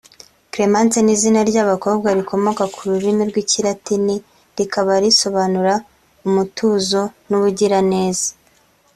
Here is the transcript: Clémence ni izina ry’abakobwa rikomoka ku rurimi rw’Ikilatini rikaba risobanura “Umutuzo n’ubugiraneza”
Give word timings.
Clémence 0.51 0.97
ni 1.03 1.11
izina 1.17 1.39
ry’abakobwa 1.49 2.07
rikomoka 2.17 2.63
ku 2.73 2.79
rurimi 2.89 3.21
rw’Ikilatini 3.29 4.15
rikaba 4.57 4.93
risobanura 5.03 5.73
“Umutuzo 6.27 7.01
n’ubugiraneza” 7.29 8.29